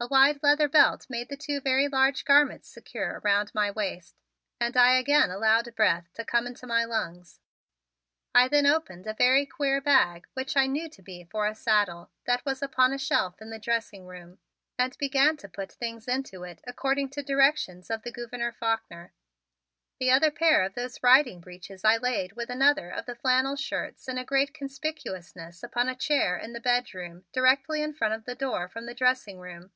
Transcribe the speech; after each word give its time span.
A 0.00 0.06
wide 0.06 0.42
leather 0.42 0.68
belt 0.68 1.06
made 1.08 1.30
the 1.30 1.36
two 1.36 1.62
very 1.62 1.88
large 1.88 2.26
garments 2.26 2.68
secure 2.68 3.22
around 3.24 3.54
my 3.54 3.70
waist 3.70 4.20
and 4.60 4.76
I 4.76 4.98
again 4.98 5.30
allowed 5.30 5.74
breath 5.74 6.10
to 6.12 6.26
come 6.26 6.46
into 6.46 6.66
my 6.66 6.84
lungs. 6.84 7.40
I 8.34 8.48
then 8.48 8.66
opened 8.66 9.06
a 9.06 9.14
very 9.14 9.46
queer 9.46 9.80
bag 9.80 10.26
which 10.34 10.58
I 10.58 10.66
knew 10.66 10.90
to 10.90 11.00
be 11.00 11.24
for 11.24 11.46
a 11.46 11.54
saddle, 11.54 12.10
that 12.26 12.44
was 12.44 12.60
upon 12.60 12.92
a 12.92 12.98
shelf 12.98 13.40
in 13.40 13.48
the 13.48 13.58
dressing 13.58 14.04
room, 14.06 14.40
and 14.76 14.94
began 14.98 15.38
to 15.38 15.48
put 15.48 15.72
things 15.72 16.06
into 16.06 16.42
it 16.44 16.60
according 16.66 17.08
to 17.12 17.22
directions 17.22 17.88
of 17.88 18.02
the 18.02 18.12
Gouverneur 18.12 18.52
Faulkner. 18.52 19.14
The 19.98 20.10
other 20.10 20.30
pair 20.30 20.64
of 20.64 20.74
those 20.74 21.02
riding 21.02 21.40
breeches 21.40 21.82
I 21.82 21.96
laid 21.96 22.32
with 22.34 22.50
another 22.50 22.90
of 22.90 23.06
the 23.06 23.16
flannel 23.16 23.56
shirts 23.56 24.06
in 24.06 24.18
a 24.18 24.24
great 24.26 24.52
conspicuousness 24.52 25.62
upon 25.62 25.88
a 25.88 25.96
chair 25.96 26.36
in 26.36 26.52
the 26.52 26.60
bedroom 26.60 27.24
directly 27.32 27.80
in 27.82 27.94
front 27.94 28.12
of 28.12 28.26
the 28.26 28.34
door 28.34 28.68
from 28.68 28.84
the 28.84 28.94
dressing 28.94 29.38
room. 29.38 29.72